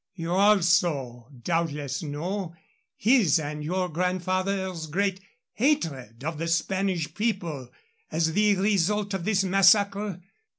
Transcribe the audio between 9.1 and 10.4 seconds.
of this massacre?